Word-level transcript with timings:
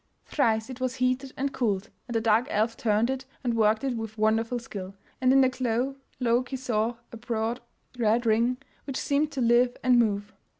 Thrice 0.25 0.67
it 0.71 0.81
was 0.81 0.95
heated 0.95 1.31
and 1.37 1.53
cooled, 1.53 1.91
and 2.07 2.15
the 2.15 2.21
dark 2.21 2.47
elf 2.49 2.75
turned 2.75 3.11
it 3.11 3.25
and 3.43 3.53
worked 3.53 3.83
it 3.83 3.95
with 3.95 4.17
wonderful 4.17 4.57
skill, 4.57 4.95
and 5.21 5.31
in 5.31 5.41
the 5.41 5.49
glow 5.49 5.95
Loki 6.19 6.55
saw 6.55 6.95
a 7.11 7.17
broad 7.17 7.59
red 7.99 8.25
ring, 8.25 8.57
which 8.85 8.97
seemed 8.97 9.31
to 9.33 9.41
live 9.41 9.77
and 9.83 9.99
move. 9.99 10.33